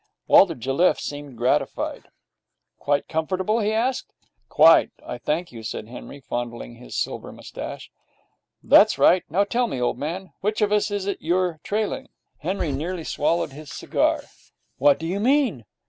Walter 0.25 0.55
Jelliffe 0.55 0.99
seemed 0.99 1.37
gratified. 1.37 2.07
'Quite 2.79 3.07
comfortable?' 3.07 3.59
he 3.59 3.71
asked. 3.71 4.11
'Quite, 4.49 4.89
I 5.05 5.19
thank 5.19 5.51
you,' 5.51 5.61
said 5.61 5.87
Henry, 5.87 6.19
fondling 6.19 6.73
his 6.77 6.97
silver 6.97 7.31
moustache. 7.31 7.91
'That's 8.63 8.97
right. 8.97 9.21
And 9.27 9.31
now 9.31 9.43
tell 9.43 9.67
me, 9.67 9.79
old 9.79 9.99
man, 9.99 10.33
which 10.41 10.59
of 10.63 10.71
us 10.71 10.89
is 10.89 11.05
it 11.05 11.21
you're 11.21 11.59
trailing?' 11.61 12.09
Henry 12.39 12.71
nearly 12.71 13.03
swallowed 13.03 13.51
his 13.53 13.71
cigar. 13.71 14.23
'What 14.77 14.97
do 14.97 15.05
you 15.05 15.19
mean?' 15.19 15.65